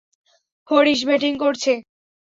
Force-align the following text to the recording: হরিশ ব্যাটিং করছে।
হরিশ 0.69 0.99
ব্যাটিং 1.07 1.33
করছে। 1.43 1.71